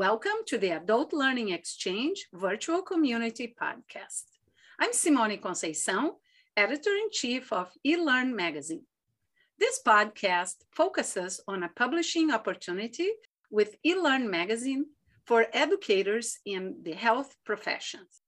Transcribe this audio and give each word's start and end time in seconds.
Welcome 0.00 0.46
to 0.46 0.56
the 0.56 0.70
Adult 0.70 1.12
Learning 1.12 1.50
Exchange 1.50 2.26
Virtual 2.32 2.80
Community 2.80 3.54
Podcast. 3.62 4.24
I'm 4.78 4.94
Simone 4.94 5.36
Conceição, 5.36 6.12
editor 6.56 6.88
in 6.88 7.10
chief 7.12 7.52
of 7.52 7.70
eLearn 7.86 8.34
magazine. 8.34 8.86
This 9.58 9.78
podcast 9.86 10.54
focuses 10.70 11.42
on 11.46 11.64
a 11.64 11.68
publishing 11.76 12.30
opportunity 12.30 13.10
with 13.50 13.76
eLearn 13.86 14.30
magazine 14.30 14.86
for 15.26 15.48
educators 15.52 16.38
in 16.46 16.76
the 16.82 16.94
health 16.94 17.36
professions. 17.44 18.22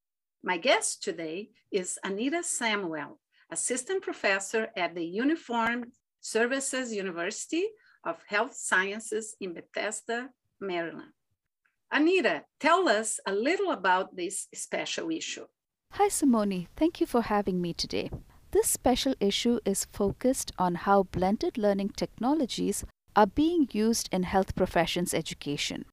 My 0.44 0.58
guest 0.58 1.02
today 1.02 1.52
is 1.70 1.98
Anita 2.04 2.42
Samuel, 2.42 3.18
assistant 3.50 4.02
professor 4.02 4.68
at 4.76 4.94
the 4.94 5.06
Uniformed 5.06 5.86
Services 6.20 6.92
University 6.92 7.64
of 8.04 8.22
Health 8.26 8.54
Sciences 8.54 9.36
in 9.40 9.54
Bethesda, 9.54 10.28
Maryland. 10.60 11.12
Anita, 11.94 12.44
tell 12.58 12.88
us 12.88 13.20
a 13.26 13.34
little 13.34 13.70
about 13.70 14.16
this 14.16 14.48
special 14.54 15.10
issue. 15.10 15.44
Hi, 15.92 16.08
Simone. 16.08 16.68
Thank 16.74 17.02
you 17.02 17.06
for 17.06 17.20
having 17.20 17.60
me 17.60 17.74
today. 17.74 18.10
This 18.50 18.70
special 18.70 19.14
issue 19.20 19.60
is 19.66 19.84
focused 19.84 20.52
on 20.58 20.74
how 20.86 21.02
blended 21.02 21.58
learning 21.58 21.90
technologies 21.90 22.86
are 23.14 23.26
being 23.26 23.68
used 23.72 24.08
in 24.10 24.22
health 24.22 24.54
professions 24.54 25.12
education. 25.12 25.84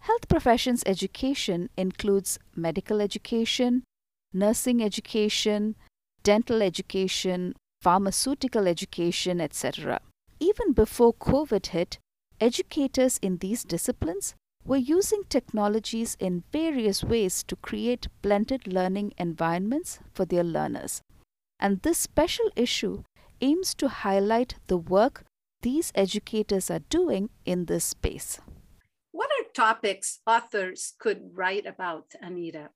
Health 0.00 0.26
professions 0.26 0.82
education 0.86 1.70
includes 1.76 2.40
medical 2.56 3.00
education, 3.00 3.84
nursing 4.32 4.82
education, 4.82 5.76
dental 6.24 6.62
education, 6.62 7.54
pharmaceutical 7.80 8.66
education, 8.66 9.40
etc. 9.40 10.00
Even 10.40 10.72
before 10.72 11.14
COVID 11.14 11.68
hit, 11.68 11.98
educators 12.40 13.18
in 13.18 13.36
these 13.36 13.62
disciplines 13.62 14.34
were 14.68 14.76
using 14.76 15.22
technologies 15.30 16.14
in 16.20 16.44
various 16.52 17.02
ways 17.02 17.42
to 17.42 17.56
create 17.56 18.06
blended 18.20 18.66
learning 18.66 19.14
environments 19.16 19.98
for 20.12 20.26
their 20.26 20.44
learners. 20.44 21.00
And 21.58 21.80
this 21.80 21.96
special 21.96 22.50
issue 22.54 23.04
aims 23.40 23.74
to 23.76 23.88
highlight 23.88 24.56
the 24.66 24.76
work 24.76 25.24
these 25.62 25.90
educators 25.94 26.70
are 26.70 26.84
doing 26.90 27.30
in 27.46 27.64
this 27.64 27.84
space. 27.84 28.40
What 29.10 29.30
are 29.30 29.50
topics 29.54 30.20
authors 30.26 30.92
could 31.00 31.30
write 31.32 31.64
about, 31.64 32.12
Anita? 32.20 32.68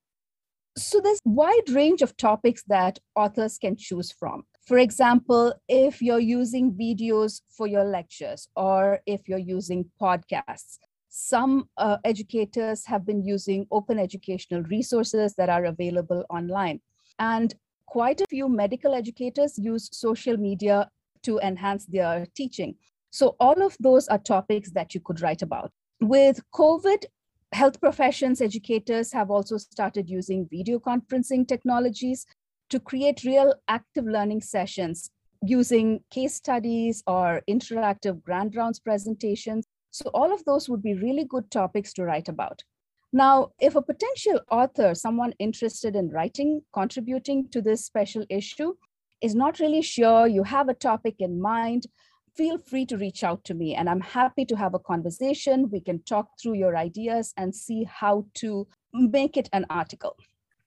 So 0.79 0.99
there's 0.99 1.21
a 1.27 1.29
wide 1.29 1.69
range 1.69 2.01
of 2.01 2.17
topics 2.17 2.65
that 2.69 3.01
authors 3.15 3.59
can 3.59 3.77
choose 3.77 4.11
from. 4.11 4.45
For 4.67 4.79
example, 4.79 5.53
if 5.69 6.01
you're 6.01 6.19
using 6.19 6.73
videos 6.73 7.43
for 7.51 7.67
your 7.67 7.85
lectures 7.85 8.49
or 8.57 9.01
if 9.05 9.29
you're 9.29 9.39
using 9.39 9.91
podcasts, 10.01 10.79
some 11.15 11.69
uh, 11.77 11.99
educators 12.05 12.87
have 12.87 13.05
been 13.05 13.23
using 13.23 13.67
open 13.71 13.99
educational 13.99 14.63
resources 14.63 15.35
that 15.35 15.51
are 15.51 15.67
available 15.67 16.25
online. 16.31 16.81
And 17.19 17.55
quite 17.85 18.23
a 18.23 18.27
few 18.31 18.49
medical 18.49 18.95
educators 18.95 19.59
use 19.59 19.91
social 19.93 20.39
media 20.39 20.89
to 21.25 21.39
enhance 21.41 21.85
their 21.85 22.25
teaching. 22.35 22.77
So, 23.11 23.37
all 23.39 23.61
of 23.63 23.77
those 23.79 24.09
are 24.09 24.17
topics 24.17 24.71
that 24.71 24.95
you 24.95 25.01
could 25.05 25.21
write 25.21 25.43
about. 25.43 25.71
With 26.01 26.41
COVID, 26.55 27.05
health 27.53 27.79
professions 27.79 28.41
educators 28.41 29.13
have 29.13 29.31
also 29.31 29.59
started 29.59 30.09
using 30.09 30.49
video 30.51 30.79
conferencing 30.79 31.47
technologies 31.47 32.25
to 32.71 32.81
create 32.81 33.23
real 33.23 33.53
active 33.69 34.07
learning 34.07 34.41
sessions 34.41 35.11
using 35.43 36.01
case 36.11 36.37
studies 36.37 37.03
or 37.07 37.43
interactive 37.51 38.23
grand 38.23 38.57
rounds 38.57 38.81
presentations 38.81 39.67
so 39.93 40.11
all 40.15 40.33
of 40.33 40.45
those 40.45 40.69
would 40.69 40.83
be 40.83 40.95
really 40.95 41.25
good 41.25 41.51
topics 41.51 41.93
to 41.93 42.05
write 42.05 42.29
about. 42.29 42.65
Now, 43.13 43.51
if 43.61 43.77
a 43.77 43.83
potential 43.83 44.41
author, 44.51 44.95
someone 44.95 45.35
interested 45.39 45.95
in 45.95 46.09
writing, 46.09 46.63
contributing 46.73 47.49
to 47.51 47.61
this 47.61 47.85
special 47.85 48.25
issue, 48.31 48.75
is 49.21 49.35
not 49.35 49.61
really 49.61 49.83
sure, 49.83 50.27
you 50.27 50.43
have 50.45 50.71
a 50.71 50.75
topic 50.75 51.17
in 51.19 51.41
mind, 51.41 51.87
feel 52.35 52.57
free 52.57 52.87
to 52.87 52.97
reach 52.97 53.23
out 53.23 53.45
to 53.45 53.55
me 53.55 53.75
and 53.75 53.89
I'm 53.89 54.01
happy 54.01 54.47
to 54.47 54.57
have 54.57 54.73
a 54.73 54.79
conversation. 54.79 55.69
We 55.71 55.81
can 55.81 56.03
talk 56.05 56.29
through 56.41 56.55
your 56.55 56.75
ideas 56.75 57.35
and 57.37 57.55
see 57.55 57.85
how 57.85 58.27
to 58.37 58.67
make 58.95 59.37
it 59.37 59.51
an 59.53 59.67
article. 59.69 60.17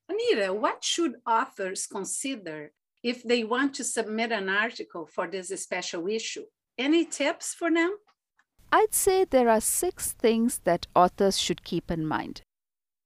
Anita, 0.08 0.54
what 0.54 0.84
should 0.84 1.16
authors 1.28 1.88
consider 1.88 2.72
if 3.02 3.24
they 3.24 3.44
want 3.44 3.74
to 3.76 3.84
submit 3.84 4.32
an 4.32 4.50
article 4.50 5.08
for 5.08 5.28
this 5.28 5.50
special 5.62 6.08
issue? 6.08 6.46
Any 6.78 7.06
tips 7.06 7.56
for 7.56 7.72
them? 7.72 7.98
I'd 8.78 8.94
say 8.94 9.24
there 9.24 9.48
are 9.48 9.62
six 9.62 10.12
things 10.12 10.60
that 10.66 10.86
authors 10.94 11.40
should 11.40 11.64
keep 11.64 11.90
in 11.90 12.06
mind. 12.06 12.42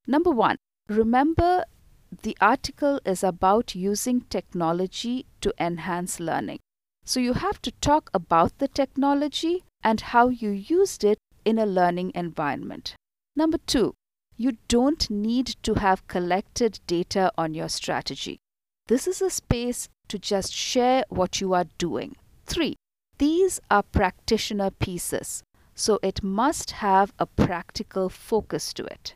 Number 0.07 0.31
one, 0.31 0.55
remember 0.87 1.63
the 2.23 2.35
article 2.41 2.99
is 3.05 3.23
about 3.23 3.75
using 3.75 4.21
technology 4.21 5.27
to 5.41 5.53
enhance 5.59 6.19
learning. 6.19 6.57
So 7.05 7.19
you 7.19 7.33
have 7.33 7.61
to 7.61 7.71
talk 7.81 8.09
about 8.15 8.57
the 8.57 8.67
technology 8.67 9.63
and 9.83 10.01
how 10.01 10.29
you 10.29 10.49
used 10.49 11.03
it 11.03 11.19
in 11.45 11.59
a 11.59 11.67
learning 11.67 12.13
environment. 12.15 12.95
Number 13.35 13.59
two, 13.67 13.93
you 14.37 14.53
don't 14.69 15.07
need 15.11 15.55
to 15.61 15.75
have 15.75 16.07
collected 16.07 16.79
data 16.87 17.31
on 17.37 17.53
your 17.53 17.69
strategy. 17.69 18.39
This 18.87 19.05
is 19.05 19.21
a 19.21 19.29
space 19.29 19.87
to 20.07 20.17
just 20.17 20.51
share 20.51 21.03
what 21.09 21.39
you 21.39 21.53
are 21.53 21.67
doing. 21.77 22.15
Three, 22.47 22.75
these 23.19 23.59
are 23.69 23.83
practitioner 23.83 24.71
pieces 24.71 25.43
so 25.79 25.97
it 26.03 26.21
must 26.21 26.71
have 26.71 27.13
a 27.17 27.25
practical 27.25 28.09
focus 28.09 28.73
to 28.73 28.83
it. 28.83 29.15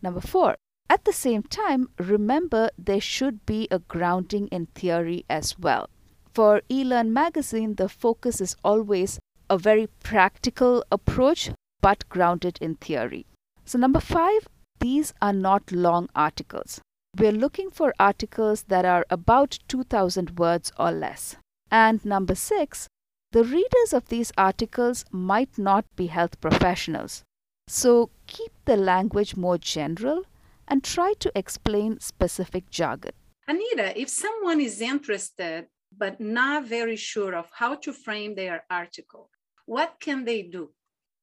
Number 0.00 0.20
four, 0.20 0.54
at 0.88 1.04
the 1.04 1.12
same 1.12 1.42
time, 1.42 1.88
remember 1.98 2.70
there 2.78 3.00
should 3.00 3.44
be 3.46 3.66
a 3.70 3.80
grounding 3.80 4.46
in 4.48 4.66
theory 4.66 5.24
as 5.28 5.58
well. 5.58 5.88
For 6.32 6.62
eLearn 6.70 7.10
magazine, 7.10 7.74
the 7.74 7.88
focus 7.88 8.40
is 8.40 8.54
always 8.62 9.18
a 9.50 9.58
very 9.58 9.88
practical 10.04 10.84
approach 10.92 11.50
but 11.80 12.08
grounded 12.08 12.58
in 12.60 12.76
theory. 12.76 13.26
So, 13.64 13.78
number 13.78 14.00
five, 14.00 14.46
these 14.78 15.14
are 15.20 15.32
not 15.32 15.72
long 15.72 16.08
articles. 16.14 16.80
We're 17.18 17.32
looking 17.32 17.70
for 17.70 17.92
articles 17.98 18.64
that 18.68 18.84
are 18.84 19.04
about 19.10 19.58
2000 19.66 20.38
words 20.38 20.70
or 20.78 20.92
less. 20.92 21.36
And 21.70 22.04
number 22.04 22.34
six, 22.34 22.88
the 23.34 23.42
readers 23.42 23.92
of 23.92 24.08
these 24.10 24.30
articles 24.38 25.04
might 25.10 25.58
not 25.58 25.84
be 25.96 26.06
health 26.06 26.40
professionals. 26.40 27.24
So 27.66 28.10
keep 28.28 28.52
the 28.64 28.76
language 28.76 29.36
more 29.36 29.58
general 29.58 30.22
and 30.68 30.84
try 30.84 31.14
to 31.18 31.32
explain 31.34 31.98
specific 31.98 32.70
jargon. 32.70 33.10
Anita, 33.48 34.00
if 34.00 34.08
someone 34.08 34.60
is 34.60 34.80
interested 34.80 35.66
but 35.98 36.20
not 36.20 36.64
very 36.68 36.94
sure 36.94 37.34
of 37.34 37.48
how 37.52 37.74
to 37.74 37.92
frame 37.92 38.36
their 38.36 38.62
article, 38.70 39.30
what 39.66 39.96
can 39.98 40.24
they 40.24 40.42
do? 40.42 40.70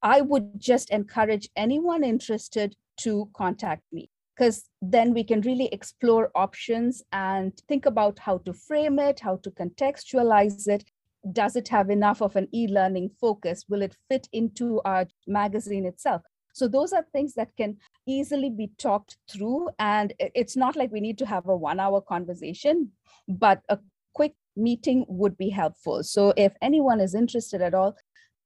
I 0.02 0.20
would 0.20 0.60
just 0.60 0.90
encourage 0.90 1.48
anyone 1.56 2.04
interested 2.04 2.76
to 3.04 3.30
contact 3.34 3.84
me 3.94 4.10
because 4.36 4.66
then 4.82 5.14
we 5.14 5.24
can 5.24 5.40
really 5.42 5.70
explore 5.72 6.30
options 6.36 7.04
and 7.14 7.58
think 7.70 7.86
about 7.86 8.20
how 8.20 8.40
to 8.40 8.52
frame 8.52 9.00
it, 9.00 9.22
how 9.22 9.38
to 9.38 9.52
contextualize 9.52 10.68
it, 10.68 10.84
does 11.32 11.56
it 11.56 11.68
have 11.68 11.90
enough 11.90 12.22
of 12.22 12.36
an 12.36 12.48
e-learning 12.54 13.12
focus? 13.20 13.66
Will 13.70 13.82
it 13.82 13.96
fit 14.10 14.28
into 14.34 14.82
our 14.86 15.06
magazine 15.28 15.86
itself? 15.86 16.22
So 16.54 16.68
those 16.68 16.92
are 16.94 17.06
things 17.14 17.34
that 17.36 17.56
can 17.56 17.78
easily 18.08 18.50
be 18.50 18.72
talked 18.78 19.18
through 19.32 19.70
and 19.80 20.14
it's 20.20 20.58
not 20.58 20.76
like 20.76 20.92
we 20.92 21.00
need 21.00 21.18
to 21.20 21.26
have 21.26 21.48
a 21.48 21.56
one 21.56 21.80
hour 21.80 22.02
conversation 22.02 22.92
but 23.28 23.62
a 23.70 23.80
quick 24.14 24.34
meeting 24.58 25.06
would 25.08 25.38
be 25.38 25.50
helpful. 25.50 26.04
So 26.04 26.34
if 26.36 26.54
anyone 26.62 27.00
is 27.00 27.16
interested 27.16 27.62
at 27.62 27.74
all 27.74 27.96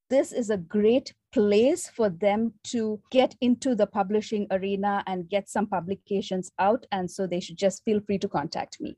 this 0.10 0.32
is 0.32 0.52
a 0.52 0.58
great 0.58 1.14
place 1.34 1.90
for 1.90 2.10
them 2.10 2.54
to 2.64 3.02
get 3.12 3.36
into 3.42 3.74
the 3.74 3.88
publishing 3.88 4.46
arena 4.52 5.04
and 5.08 5.28
get 5.28 5.50
some 5.50 5.66
publications 5.66 6.52
out 6.60 6.86
and 6.92 7.10
so 7.10 7.26
they 7.26 7.40
should 7.40 7.58
just 7.58 7.84
feel 7.84 8.00
free 8.02 8.20
to 8.20 8.28
contact 8.28 8.78
me. 8.80 8.96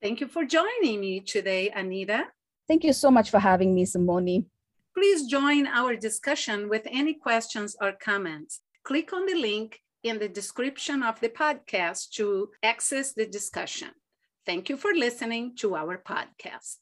Thank 0.00 0.20
you 0.20 0.28
for 0.28 0.44
joining 0.44 1.00
me 1.00 1.20
today 1.20 1.70
anita 1.70 2.24
Thank 2.68 2.84
you 2.84 2.92
so 2.92 3.10
much 3.10 3.30
for 3.30 3.38
having 3.38 3.74
me, 3.74 3.84
Simone. 3.84 4.46
Please 4.94 5.26
join 5.26 5.66
our 5.66 5.94
discussion 5.94 6.68
with 6.68 6.86
any 6.90 7.14
questions 7.14 7.76
or 7.80 7.92
comments. 7.92 8.60
Click 8.82 9.12
on 9.12 9.26
the 9.26 9.34
link 9.34 9.80
in 10.02 10.18
the 10.18 10.28
description 10.28 11.02
of 11.02 11.20
the 11.20 11.28
podcast 11.28 12.10
to 12.12 12.50
access 12.62 13.12
the 13.12 13.26
discussion. 13.26 13.90
Thank 14.46 14.68
you 14.68 14.76
for 14.76 14.92
listening 14.94 15.56
to 15.56 15.74
our 15.76 15.98
podcast. 15.98 16.78